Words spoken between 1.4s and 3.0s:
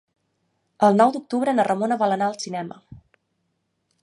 na Ramona vol anar al cinema.